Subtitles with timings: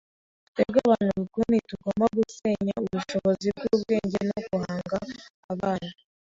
[0.49, 4.97] Twebwe abantu bakuru ntitugomba gusenya ubushobozi bwubwenge no guhanga
[5.53, 5.89] abana